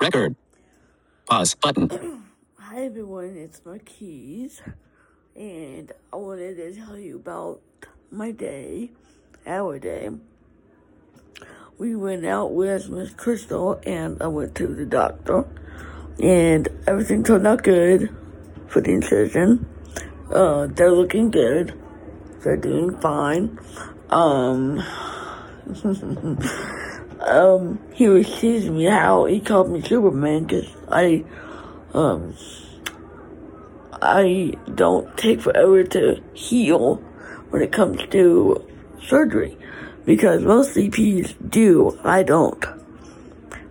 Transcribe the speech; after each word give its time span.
Record. 0.00 0.34
Pause 1.26 1.54
button. 1.56 2.24
Hi 2.58 2.84
everyone, 2.84 3.36
it's 3.36 3.60
Narkeez, 3.60 4.62
and 5.36 5.92
I 6.10 6.16
wanted 6.16 6.56
to 6.56 6.74
tell 6.74 6.96
you 6.96 7.16
about 7.16 7.60
my 8.10 8.30
day, 8.30 8.92
our 9.46 9.78
day. 9.78 10.08
We 11.76 11.96
went 11.96 12.24
out 12.24 12.54
with 12.54 12.88
Miss 12.88 13.12
Crystal, 13.12 13.78
and 13.84 14.22
I 14.22 14.28
went 14.28 14.54
to 14.54 14.68
the 14.68 14.86
doctor, 14.86 15.44
and 16.18 16.66
everything 16.86 17.22
turned 17.22 17.46
out 17.46 17.62
good 17.62 18.08
for 18.68 18.80
the 18.80 18.92
incision. 18.92 19.66
Uh, 20.32 20.66
they're 20.66 20.92
looking 20.92 21.30
good. 21.30 21.78
They're 22.42 22.56
doing 22.56 22.98
fine. 23.00 23.58
Um, 24.08 24.82
um, 27.20 27.78
he 27.92 28.08
was 28.08 28.26
teasing 28.38 28.76
me 28.76 28.84
how 28.84 29.24
he 29.26 29.40
called 29.40 29.70
me 29.70 29.82
Superman 29.82 30.44
because 30.44 30.68
I, 30.90 31.24
um, 31.94 32.34
I 34.00 34.54
don't 34.74 35.16
take 35.16 35.40
forever 35.40 35.84
to 35.84 36.22
heal 36.32 36.96
when 37.50 37.62
it 37.62 37.72
comes 37.72 38.00
to 38.10 38.66
surgery 39.02 39.56
because 40.04 40.42
most 40.42 40.74
CPs 40.74 41.34
do. 41.50 41.98
I 42.02 42.22
don't. 42.22 42.64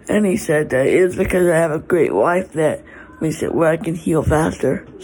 And 0.08 0.26
he 0.26 0.38
said 0.38 0.70
that 0.72 0.88
it's 0.88 1.16
because 1.16 1.48
I 1.48 1.56
have 1.56 1.72
a 1.72 1.80
great 1.80 2.14
wife 2.14 2.54
that 2.54 2.84
makes 3.22 3.44
it 3.44 3.54
where 3.54 3.70
I 3.70 3.78
can 3.78 3.96
heal 3.96 4.24
faster. 4.24 4.88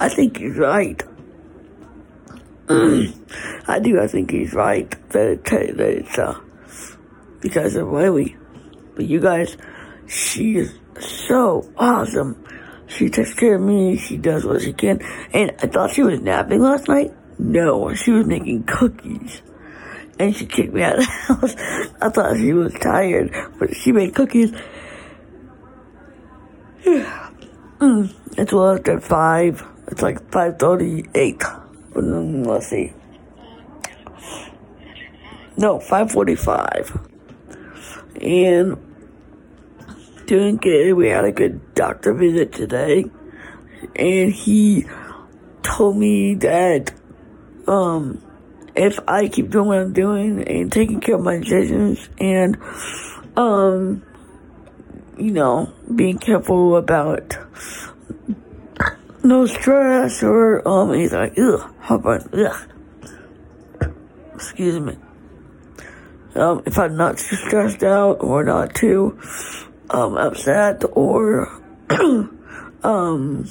I 0.00 0.08
think 0.08 0.38
he's 0.38 0.56
right. 0.56 1.02
I 2.68 3.78
do. 3.82 4.00
I 4.00 4.06
think 4.06 4.30
he's 4.30 4.52
right 4.52 4.90
that, 5.10 5.26
it, 5.26 5.44
that 5.44 5.88
it's 5.88 6.18
uh, 6.18 6.40
because 7.40 7.76
of 7.76 7.88
Lily. 7.88 8.36
But 8.94 9.06
you 9.06 9.20
guys, 9.20 9.56
she 10.06 10.56
is 10.56 10.74
so 10.98 11.70
awesome. 11.76 12.44
She 12.86 13.08
takes 13.08 13.34
care 13.34 13.54
of 13.54 13.62
me. 13.62 13.96
She 13.96 14.16
does 14.16 14.44
what 14.44 14.62
she 14.62 14.72
can. 14.72 15.00
And 15.32 15.52
I 15.62 15.66
thought 15.66 15.92
she 15.92 16.02
was 16.02 16.20
napping 16.20 16.60
last 16.60 16.88
night. 16.88 17.12
No, 17.38 17.94
she 17.94 18.10
was 18.10 18.26
making 18.26 18.64
cookies. 18.64 19.42
And 20.18 20.36
she 20.36 20.44
kicked 20.44 20.74
me 20.74 20.82
out 20.82 20.98
of 20.98 21.06
the 21.06 21.10
house. 21.10 21.54
I 22.00 22.08
thought 22.10 22.36
she 22.36 22.52
was 22.52 22.74
tired, 22.74 23.32
but 23.58 23.74
she 23.74 23.92
made 23.92 24.14
cookies. 24.14 24.50
mm, 26.84 28.14
it's 28.36 28.52
well 28.52 28.76
after 28.76 29.00
five. 29.00 29.64
It's 29.88 30.02
like 30.02 30.30
five 30.30 30.58
thirty-eight. 30.58 31.42
Let's 31.94 32.68
see. 32.68 32.92
No, 35.56 35.80
five 35.80 36.12
forty-five. 36.12 37.09
And 38.16 38.78
doing 40.26 40.56
good. 40.56 40.94
We 40.94 41.08
had 41.08 41.24
a 41.24 41.32
good 41.32 41.74
doctor 41.74 42.14
visit 42.14 42.52
today, 42.52 43.04
and 43.96 44.32
he 44.32 44.86
told 45.62 45.96
me 45.96 46.34
that 46.34 46.92
um 47.66 48.22
if 48.74 48.98
I 49.08 49.28
keep 49.28 49.50
doing 49.50 49.66
what 49.66 49.78
I'm 49.78 49.92
doing 49.92 50.46
and 50.46 50.72
taking 50.72 51.00
care 51.00 51.16
of 51.16 51.22
my 51.22 51.38
decisions 51.38 52.08
and 52.18 52.56
um 53.36 54.02
you 55.18 55.32
know 55.32 55.72
being 55.94 56.18
careful 56.18 56.76
about 56.76 57.36
no 59.22 59.46
stress 59.46 60.22
or 60.22 60.66
um 60.66 60.94
he's 60.94 61.12
like 61.12 61.38
ugh 61.38 61.74
how 61.80 61.96
about 61.96 62.32
ugh 62.32 62.68
excuse 64.34 64.80
me 64.80 64.96
um 66.40 66.62
if 66.66 66.78
I'm 66.78 66.96
not 66.96 67.18
too 67.18 67.36
stressed 67.36 67.82
out 67.82 68.22
or 68.22 68.44
not 68.44 68.74
too 68.74 69.18
um 69.90 70.16
upset 70.16 70.82
or 70.92 71.48
um 72.82 73.46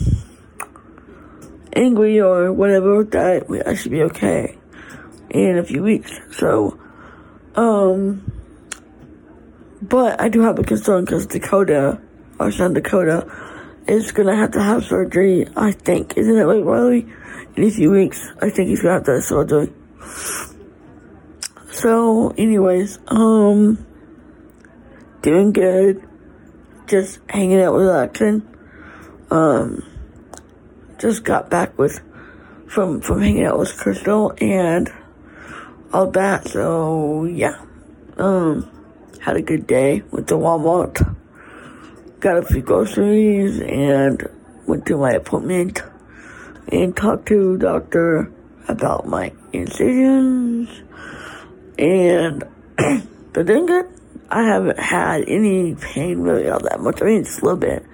angry 1.74 2.20
or 2.20 2.52
whatever 2.52 3.04
that 3.04 3.64
I 3.66 3.76
should 3.76 3.92
be 3.92 4.04
okay 4.04 4.58
in 5.30 5.58
a 5.58 5.64
few 5.64 5.84
weeks. 5.84 6.12
So, 6.32 6.80
um, 7.56 8.32
but 9.82 10.20
I 10.20 10.30
do 10.30 10.42
have 10.42 10.60
a 10.60 10.64
concern 10.64 11.06
because 11.06 11.28
Dakota, 11.28 12.02
our 12.40 12.52
son 12.52 12.74
Dakota, 12.74 13.28
is 13.88 14.12
gonna 14.12 14.36
have 14.36 14.52
to 14.52 14.62
have 14.62 14.84
surgery. 14.84 15.48
I 15.56 15.72
think, 15.72 16.18
isn't 16.18 16.38
it 16.38 16.46
like 16.46 16.64
Riley? 16.64 17.08
In 17.56 17.64
a 17.64 17.72
few 17.72 17.92
weeks, 17.92 18.28
I 18.42 18.50
think 18.50 18.70
he's 18.70 18.82
gonna 18.82 18.96
have 18.96 19.04
to 19.06 19.14
have 19.14 19.24
surgery. 19.24 19.74
So, 21.80 22.34
anyways, 22.38 23.00
um, 23.08 23.86
doing 25.22 25.54
good. 25.54 26.06
Just 26.88 27.20
hanging 27.30 27.62
out 27.62 27.74
with 27.74 27.88
Action. 27.88 28.46
Um, 29.32 29.86
just 30.98 31.24
got 31.24 31.50
back 31.50 31.78
with 31.78 32.02
from 32.68 33.00
from 33.00 33.22
hanging 33.22 33.46
out 33.46 33.58
with 33.58 33.78
Crystal 33.78 34.34
and 34.42 34.92
all 35.94 36.12
that. 36.12 36.50
So 36.50 37.24
yeah, 37.24 37.64
um, 38.18 38.70
had 39.22 39.38
a 39.38 39.42
good 39.42 39.66
day. 39.66 40.04
Went 40.12 40.28
to 40.28 40.34
Walmart, 40.34 41.16
got 42.20 42.36
a 42.36 42.42
few 42.42 42.62
groceries, 42.62 43.62
and 43.62 44.28
went 44.68 44.86
to 44.88 44.98
my 44.98 45.12
appointment 45.12 45.82
and 46.68 46.94
talked 46.94 47.28
to 47.28 47.58
doctor 47.58 48.30
about 48.68 49.08
my 49.08 49.32
incisions. 49.54 50.89
And 51.80 52.44
they're 53.34 53.44
doing 53.44 53.66
good. 53.66 53.86
I 54.30 54.44
haven't 54.44 54.80
had 54.80 55.24
any 55.28 55.76
pain 55.76 56.20
really 56.20 56.50
all 56.50 56.60
that 56.60 56.82
much. 56.82 57.02
I 57.02 57.06
mean, 57.06 57.22
it's 57.22 57.40
a 57.40 57.46
little 57.46 57.58
bit. 57.58 57.86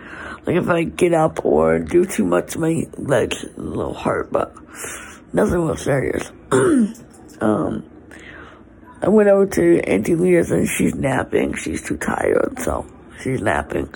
Like 0.45 0.55
if 0.57 0.67
I 0.67 0.83
get 0.83 1.13
up 1.13 1.45
or 1.45 1.79
do 1.79 2.05
too 2.05 2.25
much, 2.25 2.57
my 2.57 2.87
legs 2.97 3.43
a 3.43 3.61
little 3.61 3.93
hurt, 3.93 4.31
but 4.31 4.53
nothing 5.31 5.61
real 5.61 5.77
serious. 5.77 6.31
um, 7.41 7.85
I 9.01 9.09
went 9.09 9.29
over 9.29 9.45
to 9.45 9.79
Auntie 9.81 10.15
Leah's 10.15 10.49
and 10.49 10.67
she's 10.67 10.95
napping. 10.95 11.53
She's 11.55 11.87
too 11.87 11.97
tired, 11.97 12.59
so 12.59 12.87
she's 13.21 13.41
napping. 13.41 13.93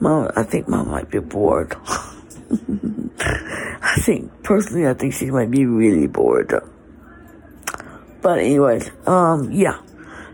Mom, 0.00 0.30
I 0.34 0.42
think 0.42 0.68
mom 0.68 0.88
might 0.90 1.10
be 1.10 1.20
bored. 1.20 1.76
I 3.24 4.00
think, 4.00 4.42
personally, 4.42 4.88
I 4.88 4.94
think 4.94 5.14
she 5.14 5.30
might 5.30 5.50
be 5.50 5.64
really 5.64 6.08
bored. 6.08 6.52
But 8.22 8.38
anyways, 8.38 8.90
um, 9.06 9.50
yeah. 9.50 9.80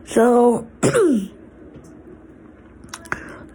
So, 0.04 0.68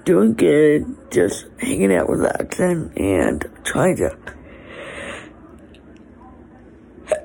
doing 0.06 0.34
good, 0.34 1.12
just 1.12 1.46
hanging 1.60 1.94
out, 1.94 2.10
relaxing, 2.10 2.92
and 2.98 3.46
trying 3.64 3.96
to, 3.98 4.18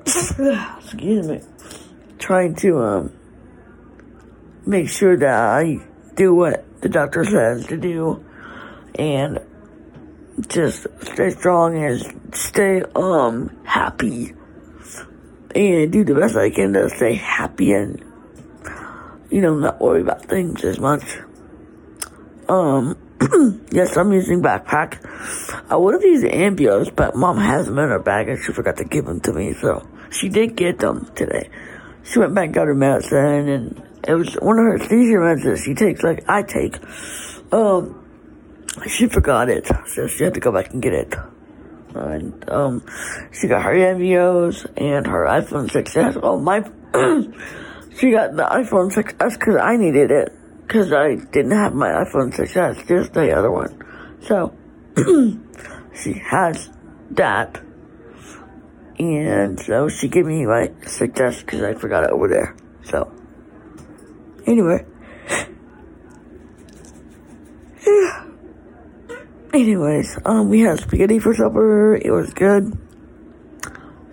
excuse 0.77 1.27
me, 1.27 1.41
trying 2.19 2.53
to, 2.55 2.79
um, 2.79 3.11
make 4.67 4.87
sure 4.89 5.17
that 5.17 5.39
I 5.39 5.79
do 6.15 6.35
what 6.35 6.63
the 6.81 6.89
doctor 6.89 7.25
says 7.25 7.65
to 7.67 7.77
do, 7.77 8.23
and 8.95 9.39
just 10.47 10.85
stay 11.01 11.31
strong 11.31 11.75
and 11.83 12.35
stay, 12.35 12.83
um, 12.95 13.57
happy, 13.63 14.33
and 15.55 15.91
do 15.91 16.03
the 16.03 16.15
best 16.15 16.35
I 16.35 16.49
can 16.49 16.73
to 16.73 16.89
stay 16.89 17.15
happy 17.15 17.73
and, 17.73 18.03
you 19.29 19.41
know, 19.41 19.55
not 19.55 19.79
worry 19.79 20.01
about 20.01 20.25
things 20.25 20.63
as 20.63 20.79
much. 20.79 21.03
Um, 22.47 22.97
yes, 23.71 23.97
I'm 23.97 24.11
using 24.13 24.41
backpack. 24.41 25.03
I 25.69 25.75
would 25.75 25.93
have 25.93 26.03
used 26.03 26.25
Ambios, 26.25 26.95
but 26.95 27.15
mom 27.15 27.37
has 27.37 27.65
them 27.65 27.79
in 27.79 27.89
her 27.89 27.99
bag 27.99 28.29
and 28.29 28.39
she 28.41 28.53
forgot 28.53 28.77
to 28.77 28.85
give 28.85 29.05
them 29.05 29.19
to 29.21 29.33
me, 29.33 29.53
so 29.53 29.87
she 30.09 30.29
did 30.29 30.55
get 30.55 30.79
them 30.79 31.09
today. 31.15 31.49
She 32.03 32.19
went 32.19 32.33
back 32.33 32.45
and 32.45 32.53
got 32.53 32.67
her 32.67 32.75
medicine 32.75 33.49
and 33.49 33.83
it 34.07 34.13
was 34.13 34.33
one 34.35 34.57
of 34.57 34.65
her 34.65 34.79
seizure 34.79 35.19
meds 35.19 35.43
that 35.43 35.61
she 35.63 35.73
takes, 35.73 36.01
like 36.01 36.23
I 36.27 36.43
take. 36.43 36.77
Um, 37.51 38.05
she 38.87 39.07
forgot 39.07 39.49
it, 39.49 39.67
so 39.87 40.07
she 40.07 40.23
had 40.23 40.33
to 40.35 40.39
go 40.39 40.51
back 40.51 40.71
and 40.71 40.81
get 40.81 40.93
it. 40.93 41.13
And, 41.95 42.49
um, 42.49 42.85
she 43.31 43.47
got 43.47 43.63
her 43.63 43.73
Ambios 43.73 44.65
and 44.77 45.07
her 45.07 45.25
iPhone 45.25 45.69
6S. 45.69 46.19
Oh, 46.21 46.39
my, 46.39 46.59
she 47.97 48.11
got 48.11 48.35
the 48.35 48.43
iPhone 48.43 48.91
6S 48.91 49.39
because 49.39 49.55
I 49.55 49.75
needed 49.77 50.11
it 50.11 50.31
because 50.69 50.93
I 50.93 51.15
didn't 51.15 51.51
have 51.51 51.73
my 51.73 51.89
iPhone 51.89 52.31
6S, 52.31 52.87
just 52.87 53.13
the 53.13 53.35
other 53.35 53.49
one. 53.49 53.83
So, 54.21 54.55
she 55.95 56.13
has 56.29 56.69
that. 57.11 57.59
And 58.99 59.59
so 59.59 59.89
she 59.89 60.09
gave 60.09 60.25
me 60.25 60.45
my 60.45 60.67
6S 60.81 61.39
because 61.39 61.63
I 61.63 61.73
forgot 61.73 62.03
it 62.03 62.11
over 62.11 62.27
there. 62.27 62.55
So, 62.83 63.11
anyway. 64.45 64.85
Anyways, 69.51 70.19
um, 70.25 70.49
we 70.49 70.59
had 70.59 70.79
spaghetti 70.79 71.17
for 71.17 71.33
supper. 71.33 71.95
It 71.95 72.11
was 72.11 72.31
good. 72.33 72.77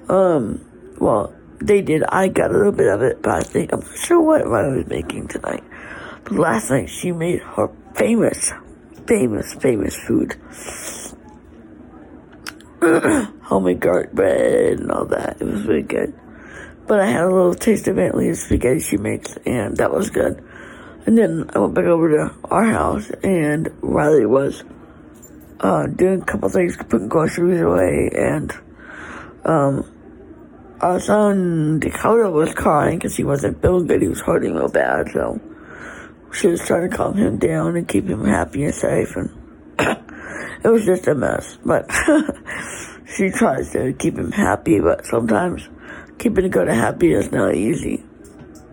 Um, 0.08 0.64
well, 0.98 1.34
they 1.60 1.82
did. 1.82 2.04
I 2.04 2.28
got 2.28 2.50
a 2.50 2.56
little 2.56 2.72
bit 2.72 2.86
of 2.86 3.02
it, 3.02 3.20
but 3.20 3.32
I 3.32 3.40
think 3.42 3.72
I'm 3.72 3.80
not 3.80 3.98
sure 3.98 4.22
what 4.22 4.42
I 4.42 4.68
was 4.68 4.86
making 4.86 5.28
tonight. 5.28 5.64
But 6.24 6.32
last 6.32 6.70
night 6.70 6.88
she 6.88 7.12
made 7.12 7.42
her 7.42 7.68
famous, 7.94 8.52
famous, 9.06 9.52
famous 9.54 9.94
food. 9.94 10.36
Homemade 13.42 13.80
garlic 13.80 14.12
bread 14.12 14.80
and 14.80 14.90
all 14.90 15.04
that. 15.06 15.36
It 15.40 15.44
was 15.44 15.66
really 15.66 15.82
good. 15.82 16.18
But 16.86 17.00
I 17.00 17.06
had 17.06 17.24
a 17.24 17.28
little 17.28 17.54
taste 17.54 17.88
of 17.88 17.98
Aunt 17.98 18.36
spaghetti 18.36 18.80
she 18.80 18.96
makes, 18.96 19.36
and 19.44 19.76
that 19.76 19.92
was 19.92 20.08
good. 20.08 20.42
And 21.04 21.18
then 21.18 21.50
I 21.54 21.58
went 21.58 21.74
back 21.74 21.84
over 21.84 22.08
to 22.10 22.34
our 22.44 22.64
house, 22.64 23.10
and 23.22 23.70
Riley 23.82 24.24
was 24.24 24.64
uh, 25.60 25.86
doing 25.86 26.22
a 26.22 26.24
couple 26.24 26.48
things, 26.48 26.76
putting 26.76 27.08
groceries 27.08 27.60
away, 27.60 28.10
and 28.14 28.52
um, 29.44 29.92
our 30.80 31.00
son 31.00 31.80
Dakota 31.80 32.30
was 32.30 32.52
crying 32.54 32.98
because 32.98 33.16
he 33.16 33.24
wasn't 33.24 33.60
feeling 33.62 33.86
good. 33.86 34.02
He 34.02 34.08
was 34.08 34.20
hurting 34.20 34.54
real 34.54 34.68
bad, 34.68 35.10
so 35.12 35.40
she 36.32 36.48
was 36.48 36.66
trying 36.66 36.90
to 36.90 36.96
calm 36.96 37.16
him 37.16 37.38
down 37.38 37.76
and 37.76 37.88
keep 37.88 38.06
him 38.06 38.24
happy 38.24 38.64
and 38.64 38.74
safe, 38.74 39.16
and 39.16 39.30
it 40.64 40.68
was 40.68 40.84
just 40.84 41.06
a 41.06 41.14
mess. 41.14 41.58
But 41.64 41.90
she 43.16 43.30
tries 43.30 43.70
to 43.72 43.94
keep 43.94 44.18
him 44.18 44.32
happy, 44.32 44.80
but 44.80 45.06
sometimes 45.06 45.68
keeping 46.18 46.44
a 46.44 46.48
Dakota 46.48 46.74
happy 46.74 47.12
is 47.12 47.32
not 47.32 47.54
easy. 47.54 48.02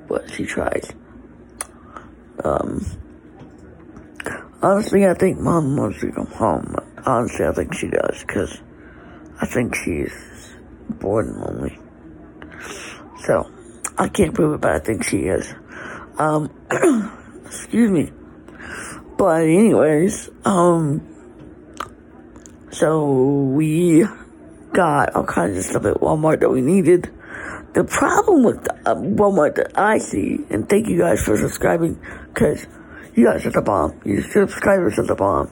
But 0.08 0.30
she 0.32 0.46
tries. 0.46 0.92
Um, 2.44 2.86
honestly, 4.64 5.06
I 5.06 5.14
think 5.14 5.40
mom 5.40 5.76
wants 5.76 6.00
to 6.02 6.12
come 6.12 6.28
home. 6.28 6.76
Honestly, 7.06 7.46
I 7.46 7.52
think 7.52 7.74
she 7.76 7.90
does, 7.90 8.24
because 8.26 8.62
I 9.42 9.46
think 9.46 9.76
she's 9.76 10.56
bored 10.90 11.28
and 11.28 11.42
lonely. 11.42 11.80
So, 13.26 13.52
I 13.98 14.08
can't 14.08 14.34
prove 14.34 14.56
it, 14.56 14.62
but 14.62 14.72
I 14.72 14.80
think 14.80 15.04
she 15.04 15.20
is. 15.20 15.54
Um, 16.18 16.50
excuse 17.46 17.92
me. 17.92 18.12
But 19.18 19.44
anyways, 19.44 20.30
um, 20.46 21.08
so 22.72 23.12
we 23.54 24.06
got 24.74 25.16
all 25.16 25.26
kinds 25.26 25.58
of 25.58 25.64
stuff 25.66 25.86
at 25.86 25.96
Walmart 25.96 26.40
that 26.40 26.50
we 26.50 26.62
needed. 26.62 27.14
The 27.74 27.84
problem 27.84 28.44
with 28.44 28.68
uh, 28.86 28.96
Walmart 28.96 29.56
that 29.56 29.78
I 29.78 29.98
see, 29.98 30.40
and 30.50 30.68
thank 30.68 30.88
you 30.88 30.98
guys 30.98 31.22
for 31.22 31.38
subscribing, 31.38 32.00
because 32.34 32.66
you 33.16 33.26
guys 33.26 33.46
are 33.46 33.52
the 33.52 33.62
bomb. 33.62 34.00
You 34.06 34.22
subscribers 34.22 35.00
are 35.00 35.06
the 35.06 35.16
bomb. 35.16 35.52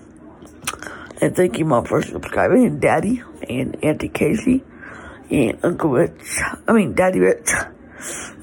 And 1.21 1.35
thank 1.35 1.59
you, 1.59 1.65
Mom, 1.65 1.85
for 1.85 2.01
subscribing, 2.01 2.65
and 2.65 2.81
Daddy, 2.81 3.21
and 3.47 3.83
Auntie 3.83 4.09
Casey, 4.09 4.63
and 5.29 5.59
Uncle 5.63 5.91
Rich. 5.91 6.39
I 6.67 6.73
mean, 6.73 6.93
Daddy 6.93 7.19
Rich. 7.19 7.49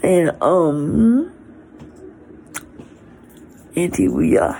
And, 0.02 0.40
um, 0.40 1.32
Auntie 3.74 4.08
we 4.08 4.38
uh, 4.38 4.54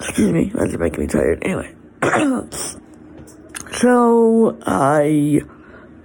excuse 0.00 0.32
me, 0.32 0.52
that's 0.54 0.76
making 0.76 1.00
me 1.00 1.06
tired. 1.06 1.42
Anyway, 1.42 1.74
so 3.72 4.58
I 4.66 5.40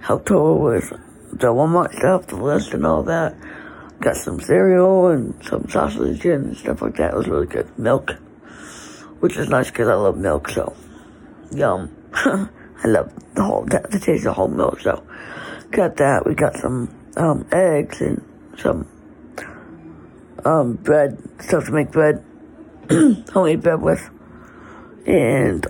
helped 0.00 0.28
her 0.28 0.54
with 0.54 0.92
the 1.38 1.48
Walmart 1.48 1.94
stuff, 1.94 2.26
the 2.28 2.36
list 2.36 2.72
and 2.72 2.86
all 2.86 3.02
that. 3.02 3.34
Got 4.00 4.16
some 4.16 4.40
cereal 4.40 5.08
and 5.08 5.34
some 5.44 5.68
sausage 5.68 6.24
and 6.24 6.56
stuff 6.56 6.80
like 6.80 6.96
that. 6.96 7.12
It 7.12 7.16
was 7.16 7.28
really 7.28 7.46
good. 7.46 7.78
Milk, 7.78 8.10
which 9.20 9.36
is 9.36 9.48
nice 9.48 9.70
because 9.70 9.88
I 9.88 9.94
love 9.94 10.16
milk. 10.16 10.48
So, 10.48 10.74
yum. 11.52 11.94
I 12.14 12.88
love 12.88 13.12
the 13.34 13.42
whole 13.42 13.64
the 13.64 14.00
taste 14.02 14.26
of 14.26 14.36
whole 14.36 14.48
milk. 14.48 14.80
So, 14.80 15.06
got 15.70 15.96
that. 15.96 16.26
We 16.26 16.34
got 16.34 16.56
some 16.56 16.94
um, 17.16 17.46
eggs 17.52 18.00
and 18.00 18.22
some 18.58 18.88
um, 20.44 20.74
bread, 20.74 21.18
stuff 21.40 21.66
to 21.66 21.72
make 21.72 21.90
bread, 21.90 22.24
homemade 23.32 23.62
bread 23.62 23.82
with. 23.82 24.10
And 25.06 25.66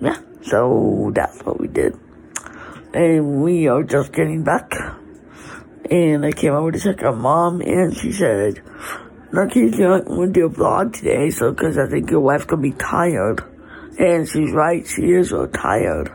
yeah, 0.00 0.20
so 0.42 1.12
that's 1.14 1.42
what 1.44 1.60
we 1.60 1.68
did. 1.68 1.98
And 2.94 3.42
we 3.42 3.66
are 3.66 3.82
just 3.82 4.12
getting 4.12 4.44
back. 4.44 4.72
And 5.90 6.24
I 6.24 6.30
came 6.30 6.52
over 6.52 6.70
to 6.70 6.78
check 6.78 7.02
on 7.02 7.20
mom, 7.20 7.60
and 7.60 7.94
she 7.94 8.12
said, 8.12 8.62
Narkeez, 9.32 9.76
you're 9.76 9.98
not 9.98 10.06
going 10.06 10.32
to 10.32 10.40
do 10.40 10.46
a 10.46 10.50
vlog 10.50 10.92
today, 10.92 11.28
so 11.30 11.50
because 11.50 11.76
I 11.76 11.88
think 11.88 12.08
your 12.08 12.20
wife's 12.20 12.44
going 12.44 12.62
to 12.62 12.70
be 12.70 12.78
tired. 12.78 13.42
And 13.98 14.28
she's 14.28 14.52
right, 14.52 14.86
she 14.86 15.10
is 15.10 15.32
real 15.32 15.48
tired. 15.48 16.12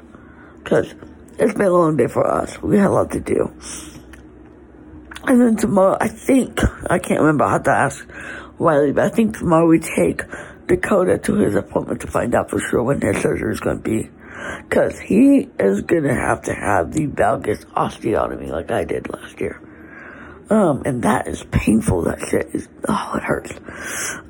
Because 0.64 0.96
it's 1.38 1.54
been 1.54 1.66
a 1.66 1.70
long 1.70 1.98
day 1.98 2.08
for 2.08 2.26
us. 2.26 2.62
We 2.62 2.78
had 2.78 2.88
a 2.88 2.92
lot 2.92 3.12
to 3.12 3.20
do. 3.20 3.54
And 5.26 5.42
then 5.42 5.58
tomorrow, 5.58 5.98
I 6.00 6.08
think, 6.08 6.62
I 6.90 6.98
can't 6.98 7.20
remember, 7.20 7.44
I 7.44 7.60
to 7.60 7.72
ask 7.72 8.08
Riley, 8.58 8.94
but 8.94 9.04
I 9.04 9.10
think 9.10 9.38
tomorrow 9.38 9.68
we 9.68 9.80
take 9.80 10.22
Dakota 10.68 11.18
to 11.18 11.36
his 11.36 11.56
appointment 11.56 12.00
to 12.02 12.08
find 12.08 12.34
out 12.34 12.50
for 12.50 12.60
sure 12.60 12.84
when 12.84 13.02
his 13.02 13.22
surgery 13.22 13.52
is 13.52 13.60
going 13.60 13.78
to 13.78 13.84
be. 13.84 14.10
Cause 14.70 15.00
he 15.00 15.50
is 15.60 15.82
going 15.82 16.04
to 16.04 16.14
have 16.14 16.44
to 16.44 16.54
have 16.54 16.94
the 16.94 17.08
valgus 17.08 17.66
osteotomy 17.66 18.50
like 18.50 18.72
I 18.72 18.84
did 18.84 19.10
last 19.10 19.40
year. 19.40 19.62
Um, 20.50 20.82
and 20.86 21.04
that 21.04 21.28
is 21.28 21.44
painful. 21.52 22.04
That 22.04 22.20
shit 22.20 22.48
is, 22.54 22.68
oh, 22.88 23.14
it 23.16 23.24
hurts. 23.24 23.54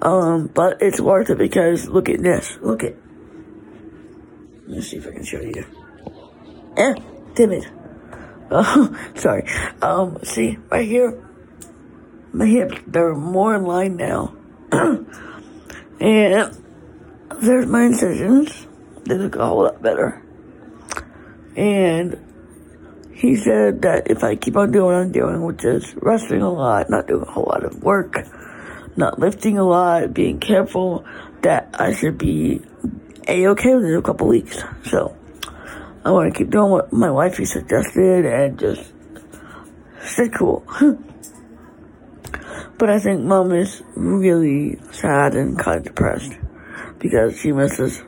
Um, 0.01 0.47
but 0.47 0.81
it's 0.81 0.99
worth 0.99 1.29
it 1.29 1.37
because 1.37 1.87
look 1.87 2.09
at 2.09 2.21
this. 2.21 2.57
Look 2.61 2.83
at, 2.83 2.95
let 4.67 4.77
me 4.77 4.81
see 4.81 4.97
if 4.97 5.07
I 5.07 5.11
can 5.11 5.23
show 5.23 5.39
you. 5.39 5.65
Eh, 6.77 6.93
it. 7.37 7.67
Oh, 8.51 8.97
sorry. 9.13 9.45
Um, 9.79 10.17
see, 10.23 10.57
right 10.71 10.87
here, 10.87 11.23
my 12.33 12.47
hips, 12.47 12.81
they're 12.87 13.13
more 13.13 13.53
in 13.53 13.63
line 13.63 13.95
now. 13.95 14.35
and 14.71 16.57
there's 17.41 17.67
my 17.67 17.83
incisions. 17.83 18.65
They 19.05 19.15
look 19.15 19.35
a 19.35 19.45
whole 19.45 19.63
lot 19.63 19.81
better. 19.81 20.23
And 21.55 22.17
he 23.13 23.35
said 23.35 23.81
that 23.81 24.09
if 24.09 24.23
I 24.23 24.35
keep 24.35 24.55
on 24.55 24.71
doing 24.71 24.85
what 24.85 24.95
I'm 24.95 25.11
doing, 25.11 25.43
which 25.43 25.65
is 25.65 25.93
resting 25.97 26.41
a 26.41 26.51
lot, 26.51 26.89
not 26.89 27.07
doing 27.07 27.23
a 27.23 27.31
whole 27.31 27.47
lot 27.49 27.65
of 27.65 27.83
work, 27.83 28.15
not 28.95 29.19
lifting 29.19 29.57
a 29.57 29.63
lot, 29.63 30.13
being 30.13 30.39
careful, 30.39 31.05
that 31.41 31.69
I 31.73 31.93
should 31.93 32.17
be 32.17 32.61
a-okay 33.27 33.75
within 33.75 33.95
a 33.95 34.01
couple 34.01 34.27
weeks. 34.27 34.63
So, 34.85 35.17
I 36.05 36.11
want 36.11 36.33
to 36.33 36.37
keep 36.37 36.49
doing 36.49 36.71
what 36.71 36.93
my 36.93 37.11
wifey 37.11 37.45
suggested 37.45 38.25
and 38.25 38.57
just 38.57 38.93
stay 40.01 40.29
cool. 40.29 40.65
but 42.77 42.89
I 42.89 42.99
think 42.99 43.21
mom 43.21 43.51
is 43.51 43.83
really 43.95 44.79
sad 44.91 45.35
and 45.35 45.59
kind 45.59 45.79
of 45.79 45.83
depressed 45.83 46.37
because 46.99 47.37
she 47.37 47.51
misses 47.51 48.01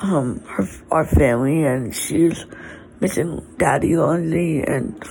um 0.00 0.40
her 0.40 0.66
our 0.90 1.04
family 1.04 1.64
and 1.64 1.94
she's 1.94 2.46
missing 3.00 3.46
Daddy 3.58 3.96
Lindsay 3.96 4.62
and 4.62 5.02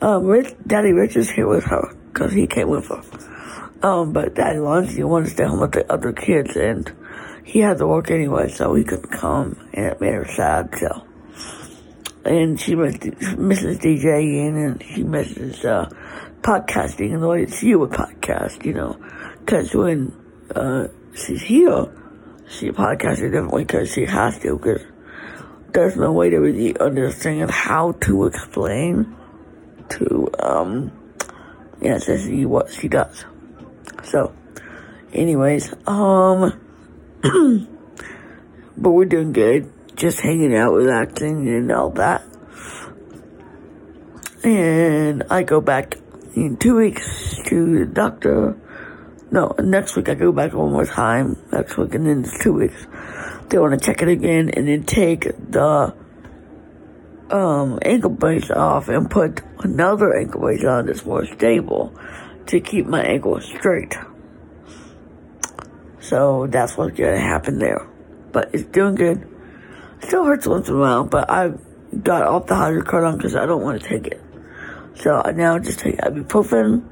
um 0.00 0.24
Rich 0.24 0.54
Daddy 0.66 0.92
Rich 0.92 1.16
is 1.16 1.30
here 1.30 1.48
with 1.48 1.64
her 1.64 1.94
because 2.12 2.32
he 2.32 2.46
came 2.46 2.68
with 2.68 2.88
her. 2.88 3.02
Um, 3.80 4.12
but 4.12 4.34
Daddy 4.34 4.58
Lindsay 4.58 5.04
wanted 5.04 5.26
to 5.26 5.30
stay 5.32 5.44
home 5.44 5.60
with 5.60 5.72
the 5.72 5.92
other 5.92 6.12
kids 6.12 6.56
and 6.56 6.92
he 7.44 7.60
had 7.60 7.78
to 7.78 7.86
work 7.86 8.10
anyway, 8.10 8.48
so 8.48 8.74
he 8.74 8.84
couldn't 8.84 9.10
come, 9.10 9.56
and 9.72 9.86
it 9.86 10.00
made 10.02 10.12
her 10.12 10.26
sad. 10.26 10.74
So 10.78 11.06
and 12.24 12.60
she 12.60 12.74
misses 12.74 13.78
DJing 13.78 14.66
and 14.66 14.82
she 14.82 15.02
misses 15.02 15.64
uh, 15.64 15.88
podcasting 16.42 17.14
and 17.14 17.22
the 17.22 17.28
way 17.28 17.46
she 17.46 17.74
would 17.74 17.90
podcast, 17.90 18.64
you 18.64 18.74
know, 18.74 18.98
because 19.40 19.74
when 19.74 20.14
uh, 20.54 20.88
she's 21.14 21.42
here, 21.42 21.86
she 22.48 22.70
podcasts 22.70 23.16
differently 23.16 23.64
because 23.64 23.92
she 23.92 24.04
has 24.06 24.38
to, 24.40 24.56
because 24.56 24.82
there's 25.72 25.96
no 25.96 26.12
way 26.12 26.30
to 26.30 26.38
really 26.38 26.78
understand 26.78 27.50
how 27.50 27.92
to 27.92 28.26
explain 28.26 29.16
to, 29.90 30.28
um, 30.40 30.92
yeah, 31.80 31.98
see 31.98 32.44
what 32.46 32.70
she 32.70 32.88
does. 32.88 33.24
So, 34.04 34.34
anyways, 35.12 35.74
um, 35.86 36.60
but 38.76 38.90
we're 38.90 39.04
doing 39.04 39.32
good 39.32 39.72
just 39.98 40.20
hanging 40.20 40.54
out, 40.54 40.72
relaxing, 40.72 41.48
and 41.48 41.72
all 41.72 41.90
that. 41.90 42.22
And 44.44 45.24
I 45.28 45.42
go 45.42 45.60
back 45.60 45.96
in 46.36 46.56
two 46.56 46.76
weeks 46.76 47.36
to 47.46 47.80
the 47.80 47.86
doctor. 47.86 48.56
No, 49.30 49.54
next 49.58 49.94
week 49.94 50.08
I 50.08 50.14
go 50.14 50.32
back 50.32 50.54
one 50.54 50.72
more 50.72 50.86
time. 50.86 51.36
Next 51.52 51.76
week, 51.76 51.94
and 51.94 52.06
then 52.06 52.24
it's 52.24 52.42
two 52.42 52.54
weeks. 52.54 52.86
They 53.48 53.58
want 53.58 53.78
to 53.78 53.84
check 53.84 54.00
it 54.02 54.08
again 54.08 54.50
and 54.50 54.66
then 54.68 54.84
take 54.84 55.24
the 55.24 55.94
um, 57.30 57.78
ankle 57.82 58.10
brace 58.10 58.50
off 58.50 58.88
and 58.88 59.10
put 59.10 59.42
another 59.58 60.16
ankle 60.16 60.40
brace 60.40 60.64
on 60.64 60.86
that's 60.86 61.04
more 61.04 61.26
stable 61.26 61.94
to 62.46 62.60
keep 62.60 62.86
my 62.86 63.02
ankle 63.02 63.40
straight. 63.40 63.94
So 66.00 66.46
that's 66.46 66.76
what's 66.76 66.96
gonna 66.96 67.20
happen 67.20 67.58
there. 67.58 67.86
But 68.32 68.50
it's 68.54 68.64
doing 68.64 68.94
good. 68.94 69.28
Still 70.00 70.24
hurts 70.24 70.46
once 70.46 70.68
in 70.68 70.76
a 70.76 70.78
while, 70.78 71.04
but 71.04 71.30
I 71.30 71.52
got 72.02 72.22
off 72.22 72.46
the 72.46 72.54
hydrocodone 72.54 73.16
because 73.18 73.36
I 73.36 73.44
don't 73.44 73.62
want 73.62 73.82
to 73.82 73.88
take 73.88 74.06
it. 74.06 74.22
So 74.94 75.20
I 75.22 75.32
now 75.32 75.58
just 75.58 75.80
take 75.80 75.98
ibuprofen 75.98 76.82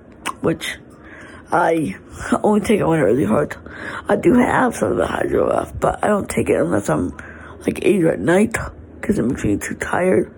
which 0.42 0.78
I 1.52 1.96
only 2.42 2.60
take 2.60 2.80
it 2.80 2.86
when 2.86 2.98
it 2.98 3.02
really 3.02 3.24
hurts. 3.24 3.56
I 4.08 4.16
do 4.16 4.34
have 4.34 4.74
some 4.74 4.92
of 4.92 4.96
the 4.96 5.06
hydro 5.06 5.48
left, 5.48 5.78
but 5.78 6.02
I 6.02 6.08
don't 6.08 6.28
take 6.28 6.48
it 6.48 6.58
unless 6.58 6.88
I'm 6.88 7.16
like 7.60 7.84
either 7.84 8.12
at 8.12 8.20
night 8.20 8.56
because 9.00 9.18
it 9.18 9.22
makes 9.22 9.44
me 9.44 9.56
too 9.56 9.76
tired 9.76 10.34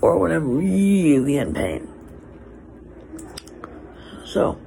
or 0.00 0.18
when 0.18 0.30
I'm 0.30 0.56
really 0.56 1.36
in 1.38 1.52
pain. 1.52 1.92
So, 4.24 4.58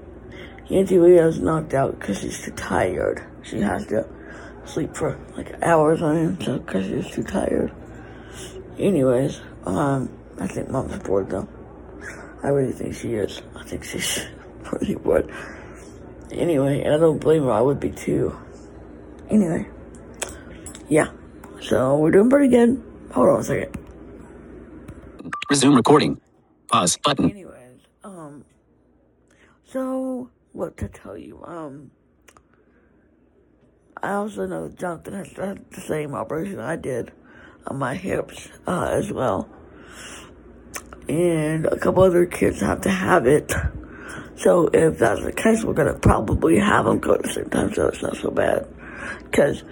Auntie 0.69 0.99
Leah's 0.99 1.39
knocked 1.39 1.73
out 1.73 1.99
because 1.99 2.19
she's 2.19 2.41
too 2.41 2.51
tired. 2.51 3.23
She 3.43 3.61
has 3.61 3.85
to 3.87 4.07
sleep 4.65 4.95
for 4.95 5.17
like 5.37 5.61
hours 5.61 6.01
on 6.01 6.17
end, 6.17 6.43
so 6.43 6.59
because 6.59 6.85
she's 6.85 7.13
too 7.13 7.23
tired. 7.23 7.71
Anyways, 8.77 9.41
um, 9.65 10.09
I 10.39 10.47
think 10.47 10.69
mom's 10.69 10.97
bored 10.99 11.29
though. 11.29 11.47
I 12.43 12.49
really 12.49 12.71
think 12.71 12.95
she 12.95 13.13
is. 13.13 13.41
I 13.55 13.63
think 13.63 13.83
she's 13.83 14.25
pretty 14.63 14.95
bored. 14.95 15.31
Anyway, 16.31 16.81
and 16.81 16.93
I 16.93 16.97
don't 16.97 17.19
blame 17.19 17.43
her. 17.43 17.51
I 17.51 17.61
would 17.61 17.79
be 17.79 17.89
too. 17.89 18.37
Anyway, 19.29 19.67
yeah. 20.87 21.07
So 21.61 21.97
we're 21.97 22.11
doing 22.11 22.29
pretty 22.29 22.47
good. 22.47 22.81
Hold 23.11 23.29
on 23.29 23.39
a 23.39 23.43
second. 23.43 23.77
Resume 25.49 25.75
recording. 25.75 26.21
Pause 26.67 26.97
button. 26.97 27.29
Anyways, 27.31 27.81
um, 28.03 28.45
so 29.65 30.29
what 30.53 30.77
to 30.77 30.87
tell 30.87 31.17
you? 31.17 31.43
Um, 31.43 31.91
I 34.01 34.13
also 34.13 34.45
know 34.45 34.69
Jonathan 34.69 35.13
has 35.13 35.31
had 35.33 35.69
the 35.71 35.81
same 35.81 36.13
operation 36.13 36.59
I 36.59 36.75
did 36.75 37.11
on 37.67 37.77
my 37.77 37.95
hips 37.95 38.49
uh, 38.67 38.89
as 38.91 39.11
well, 39.11 39.49
and 41.07 41.65
a 41.65 41.77
couple 41.77 42.03
other 42.03 42.25
kids 42.25 42.61
have 42.61 42.81
to 42.81 42.89
have 42.89 43.25
it. 43.25 43.51
So 44.39 44.69
if 44.71 44.99
that's 44.99 45.21
the 45.21 45.33
case, 45.33 45.65
we're 45.65 45.73
gonna 45.73 45.99
probably 45.99 46.59
have 46.59 46.85
them 46.85 46.99
go 46.99 47.13
at 47.15 47.23
the 47.23 47.29
same 47.29 47.49
time, 47.49 47.73
so 47.73 47.87
it's 47.89 48.01
not 48.01 48.15
so 48.15 48.31
bad. 48.31 48.65
Because 49.25 49.63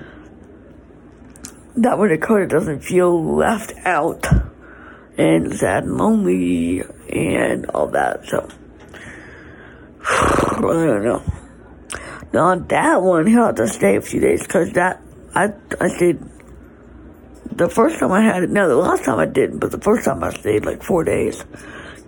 that 1.77 1.97
way 1.97 2.09
Dakota 2.09 2.47
doesn't 2.47 2.81
feel 2.81 3.35
left 3.35 3.73
out 3.85 4.25
and 5.17 5.55
sad 5.55 5.85
and 5.85 5.97
lonely 5.97 6.83
and 7.09 7.65
all 7.67 7.87
that. 7.87 8.27
So 8.27 8.49
I 10.09 10.59
don't 10.59 11.03
know. 11.05 11.23
Now 12.33 12.47
on 12.47 12.67
that 12.67 13.01
one, 13.01 13.25
he'll 13.25 13.45
have 13.45 13.55
to 13.55 13.69
stay 13.69 13.95
a 13.95 14.01
few 14.01 14.19
days 14.19 14.43
because 14.43 14.73
that 14.73 15.01
I 15.33 15.53
I 15.79 15.87
stayed. 15.87 16.19
The 17.53 17.69
first 17.69 17.99
time 17.99 18.11
I 18.11 18.21
had 18.21 18.43
it, 18.43 18.49
no, 18.49 18.67
the 18.67 18.75
last 18.75 19.05
time 19.05 19.17
I 19.17 19.25
didn't, 19.25 19.59
but 19.59 19.71
the 19.71 19.79
first 19.79 20.03
time 20.03 20.23
I 20.25 20.31
stayed 20.31 20.65
like 20.65 20.83
four 20.83 21.05
days 21.05 21.45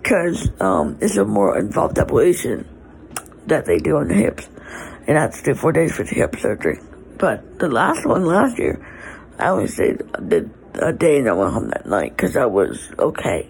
because 0.02 0.50
um, 0.60 0.98
it's 1.00 1.16
a 1.16 1.24
more 1.24 1.58
involved 1.58 1.96
ablation 1.96 2.66
that 3.46 3.66
they 3.66 3.78
do 3.78 3.96
on 3.96 4.08
the 4.08 4.14
hips, 4.14 4.48
and 5.06 5.18
I 5.18 5.22
had 5.22 5.32
to 5.32 5.38
stay 5.38 5.54
four 5.54 5.72
days 5.72 5.92
for 5.92 6.04
the 6.04 6.14
hip 6.14 6.36
surgery. 6.36 6.80
But 7.18 7.58
the 7.58 7.68
last 7.68 8.06
one 8.06 8.24
last 8.24 8.58
year, 8.58 8.80
I 9.38 9.48
only 9.48 9.66
stayed 9.68 10.02
did 10.28 10.50
a 10.74 10.92
day 10.92 11.18
and 11.18 11.28
I 11.28 11.32
went 11.32 11.52
home 11.52 11.68
that 11.68 11.86
night 11.86 12.16
because 12.16 12.36
I 12.36 12.46
was 12.46 12.90
okay. 12.98 13.48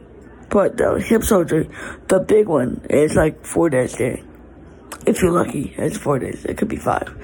But 0.49 0.77
the 0.77 1.01
hip 1.01 1.23
surgery, 1.23 1.71
the 2.09 2.19
big 2.19 2.49
one, 2.49 2.85
is 2.91 3.15
like 3.15 3.45
four 3.45 3.71
days 3.71 3.93
stay. 3.93 4.23
If 5.07 5.23
you're 5.23 5.33
lucky, 5.33 5.75
it's 5.79 5.97
four 5.97 6.19
days. 6.19 6.45
It 6.45 6.59
could 6.59 6.69
be 6.69 6.77
five. 6.77 7.15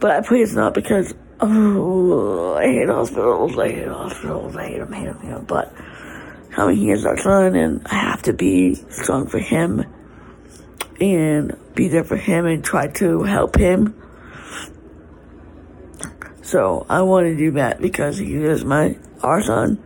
But 0.00 0.10
I 0.12 0.20
pray 0.22 0.40
it's 0.40 0.54
not 0.54 0.74
because, 0.74 1.14
oh, 1.40 2.54
I 2.54 2.64
hate 2.64 2.88
hospitals. 2.88 3.58
I 3.58 3.68
hate 3.68 3.88
hospitals. 3.88 4.56
I 4.56 4.68
hate 4.68 4.78
them, 4.78 4.92
hate 4.92 5.04
them, 5.04 5.20
hate 5.20 5.30
them. 5.30 5.44
But, 5.44 5.72
Mean, 6.56 6.76
he 6.76 6.90
is 6.90 7.04
our 7.04 7.18
son 7.18 7.54
and 7.54 7.86
I 7.86 7.94
have 7.96 8.22
to 8.22 8.32
be 8.32 8.74
strong 8.74 9.26
for 9.26 9.38
him 9.38 9.84
and 11.00 11.56
be 11.74 11.88
there 11.88 12.04
for 12.04 12.16
him 12.16 12.46
and 12.46 12.64
try 12.64 12.88
to 12.88 13.22
help 13.22 13.56
him. 13.56 13.94
So 16.42 16.86
I 16.88 17.02
want 17.02 17.26
to 17.26 17.36
do 17.36 17.50
that 17.52 17.80
because 17.80 18.18
he 18.18 18.36
is 18.36 18.64
my, 18.64 18.96
our 19.22 19.42
son. 19.42 19.82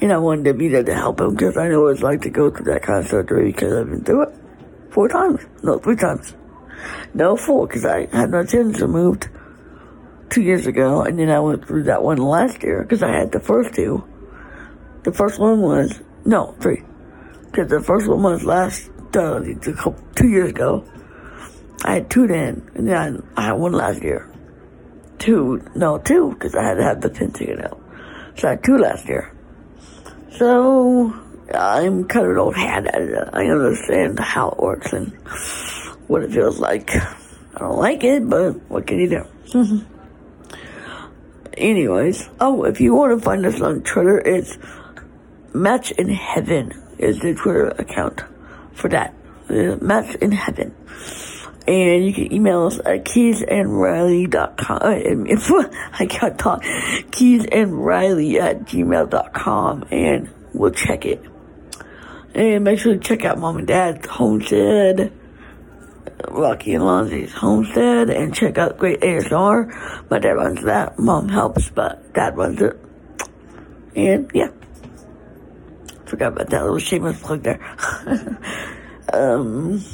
And 0.00 0.12
I 0.12 0.18
wanted 0.18 0.44
to 0.44 0.54
be 0.54 0.68
there 0.68 0.84
to 0.84 0.94
help 0.94 1.20
him 1.20 1.34
because 1.34 1.56
I 1.56 1.68
know 1.68 1.82
what 1.82 1.94
it's 1.94 2.02
like 2.02 2.22
to 2.22 2.30
go 2.30 2.50
through 2.50 2.72
that 2.72 2.82
kind 2.82 3.04
of 3.04 3.10
surgery 3.10 3.50
because 3.50 3.72
I've 3.72 3.90
been 3.90 4.04
through 4.04 4.22
it 4.22 4.34
four 4.90 5.08
times. 5.08 5.40
No, 5.62 5.78
three 5.78 5.96
times. 5.96 6.34
No, 7.14 7.36
four 7.36 7.66
because 7.66 7.84
I 7.84 8.06
had 8.06 8.30
my 8.30 8.44
tins 8.44 8.80
removed 8.80 9.28
two 10.30 10.42
years 10.42 10.66
ago 10.66 11.02
and 11.02 11.18
then 11.18 11.30
I 11.30 11.40
went 11.40 11.66
through 11.66 11.84
that 11.84 12.02
one 12.02 12.18
last 12.18 12.62
year 12.62 12.82
because 12.82 13.02
I 13.02 13.10
had 13.10 13.32
the 13.32 13.40
first 13.40 13.74
two. 13.74 14.04
The 15.04 15.12
first 15.12 15.38
one 15.38 15.60
was, 15.60 16.00
no, 16.24 16.54
three. 16.60 16.82
Because 17.46 17.68
the 17.68 17.82
first 17.82 18.08
one 18.08 18.22
was 18.22 18.44
last, 18.44 18.90
uh, 19.16 19.40
two 20.14 20.28
years 20.28 20.50
ago. 20.50 20.84
I 21.84 21.94
had 21.94 22.10
two 22.10 22.26
then, 22.26 22.70
and 22.74 22.88
then 22.88 23.22
I 23.36 23.46
had 23.46 23.52
one 23.52 23.72
last 23.72 24.02
year. 24.02 24.28
Two, 25.18 25.62
no, 25.74 25.98
two, 25.98 26.32
because 26.32 26.54
I 26.54 26.62
had 26.62 26.74
to 26.74 26.82
have 26.82 27.00
the 27.00 27.10
pin 27.10 27.32
taken 27.32 27.64
out. 27.64 27.80
So 28.36 28.48
I 28.48 28.50
had 28.52 28.64
two 28.64 28.78
last 28.78 29.06
year. 29.08 29.32
So, 30.32 31.14
I'm 31.54 32.04
kind 32.04 32.26
of 32.26 32.32
an 32.32 32.38
old 32.38 32.56
hat 32.56 32.86
at 32.86 33.00
it. 33.00 33.28
I 33.32 33.46
understand 33.46 34.18
how 34.18 34.50
it 34.50 34.58
works 34.58 34.92
and 34.92 35.12
what 36.06 36.22
it 36.22 36.32
feels 36.32 36.58
like. 36.58 36.90
I 36.94 37.58
don't 37.58 37.78
like 37.78 38.04
it, 38.04 38.28
but 38.28 38.52
what 38.68 38.86
can 38.86 38.98
you 38.98 39.08
do? 39.08 39.84
Anyways, 41.56 42.28
oh, 42.40 42.64
if 42.64 42.80
you 42.80 42.94
want 42.94 43.18
to 43.18 43.24
find 43.24 43.44
us 43.46 43.60
on 43.60 43.82
Twitter, 43.82 44.18
it's 44.18 44.58
Match 45.52 45.90
in 45.92 46.08
Heaven 46.08 46.72
is 46.98 47.20
the 47.20 47.34
Twitter 47.34 47.68
account 47.68 48.22
for 48.74 48.88
that. 48.90 49.14
Match 49.48 50.14
in 50.16 50.32
Heaven. 50.32 50.74
And 51.66 52.06
you 52.06 52.14
can 52.14 52.32
email 52.32 52.66
us 52.66 52.78
at 52.78 53.04
keysandriley.com. 53.04 54.78
Uh, 54.80 55.68
I 55.98 56.06
can't 56.06 56.38
talk. 56.38 56.62
Keysandriley 56.62 58.40
at 58.40 58.64
gmail.com 58.64 59.84
and 59.90 60.30
we'll 60.54 60.70
check 60.70 61.04
it. 61.04 61.22
And 62.34 62.64
make 62.64 62.78
sure 62.78 62.94
to 62.94 63.00
check 63.00 63.24
out 63.24 63.38
Mom 63.38 63.58
and 63.58 63.66
Dad's 63.66 64.06
Homestead, 64.06 65.12
Rocky 66.28 66.74
and 66.74 66.84
Lonzy's 66.84 67.32
Homestead, 67.32 68.10
and 68.10 68.34
check 68.34 68.58
out 68.58 68.78
Great 68.78 69.00
ASR. 69.00 70.10
My 70.10 70.18
dad 70.18 70.32
runs 70.32 70.62
that. 70.64 70.98
Mom 70.98 71.28
helps, 71.28 71.68
but 71.70 72.14
Dad 72.14 72.36
runs 72.36 72.60
it. 72.62 72.78
And 73.96 74.30
yeah. 74.34 74.48
Forgot 76.18 76.32
about 76.32 76.50
that 76.50 76.62
little 76.64 76.78
shameless 76.80 77.20
plug 77.22 77.44
there. 77.44 77.60
um, 79.12 79.84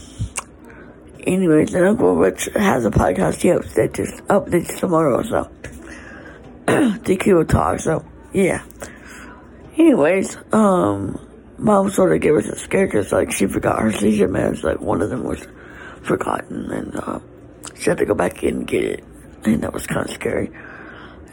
anyways, 1.20 1.74
and 1.74 1.84
Uncle 1.84 2.16
Rich 2.16 2.48
has 2.54 2.86
a 2.86 2.90
podcast 2.90 3.42
he 3.42 3.48
updates, 3.50 3.96
just 3.96 4.24
updates 4.28 4.80
tomorrow, 4.80 5.22
so. 5.22 5.50
DQ 6.66 7.46
talk, 7.46 7.78
so, 7.78 8.02
yeah. 8.32 8.64
Anyways, 9.76 10.38
um, 10.50 11.20
mom 11.58 11.90
sort 11.90 12.14
of 12.14 12.22
gave 12.22 12.36
us 12.36 12.46
a 12.46 12.56
scare 12.56 12.86
because, 12.86 13.12
like, 13.12 13.30
she 13.30 13.46
forgot 13.46 13.82
her 13.82 13.92
seizure 13.92 14.26
meds. 14.26 14.62
Like, 14.62 14.80
one 14.80 15.02
of 15.02 15.10
them 15.10 15.24
was 15.24 15.46
forgotten, 16.04 16.70
and, 16.70 16.96
uh, 16.96 17.18
she 17.78 17.90
had 17.90 17.98
to 17.98 18.06
go 18.06 18.14
back 18.14 18.42
in 18.42 18.56
and 18.60 18.66
get 18.66 18.82
it. 18.82 19.04
And 19.44 19.62
that 19.62 19.74
was 19.74 19.86
kind 19.86 20.08
of 20.08 20.14
scary. 20.14 20.50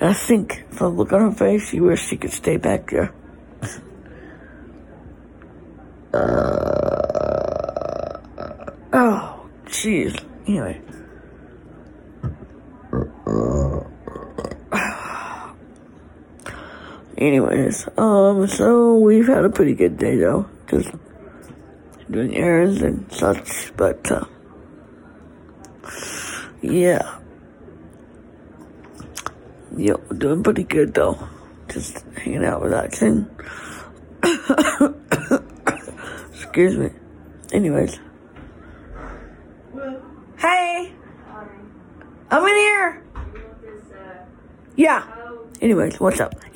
I 0.01 0.12
think, 0.12 0.65
from 0.71 0.95
the 0.95 1.00
look 1.00 1.13
on 1.13 1.21
her 1.21 1.31
face, 1.31 1.69
she 1.69 1.79
wished 1.79 2.10
she 2.10 2.17
could 2.17 2.33
stay 2.33 2.57
back 2.57 2.89
there. 2.89 3.13
Uh, 6.13 6.20
oh, 8.94 9.50
jeez. 9.65 10.24
Anyway. 10.48 10.82
Anyways, 17.18 17.88
um, 17.98 18.48
so 18.48 18.98
we've 18.98 19.27
had 19.27 19.46
a 19.46 19.50
pretty 19.50 19.75
good 19.75 19.96
day 20.00 20.18
though. 20.18 20.50
Just 20.68 20.89
doing 22.10 22.36
errands 22.36 22.82
and 22.82 23.12
such, 23.13 23.72
but, 23.77 24.12
uh, 24.12 24.25
yeah. 26.63 27.20
Yep, 29.77 30.18
doing 30.18 30.41
pretty 30.41 30.63
good 30.63 30.96
though. 30.96 31.20
Just 31.70 32.03
hanging 32.18 32.44
out, 32.44 32.63
with 32.63 32.72
relaxing. 32.72 33.30
Excuse 36.51 36.75
me. 36.75 36.89
Anyways. 37.53 37.98
Hey! 40.38 40.91
I'm 42.29 42.43
in 42.43 42.55
here! 42.55 43.03
Yeah. 44.75 45.08
Anyways, 45.62 46.01
what's 46.01 46.20
up? 46.20 46.34